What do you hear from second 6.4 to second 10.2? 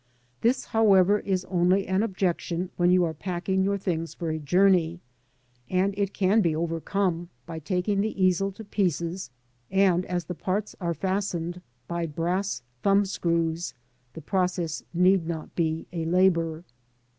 be overcome by taking the easel to pieces, and